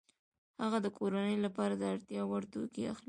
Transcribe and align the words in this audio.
هغه 0.61 0.77
د 0.85 0.87
کورنۍ 0.97 1.35
لپاره 1.45 1.73
د 1.77 1.83
اړتیا 1.93 2.21
وړ 2.25 2.43
توکي 2.53 2.83
اخلي 2.93 2.99